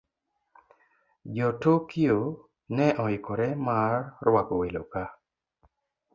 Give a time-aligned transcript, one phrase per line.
[1.35, 2.15] Jo- Tokyo
[2.79, 3.95] ne oikore mar
[4.27, 5.03] rwako welo ka